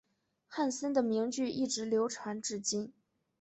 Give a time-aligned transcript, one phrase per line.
[0.47, 2.91] 汉森的名句一直流传至今。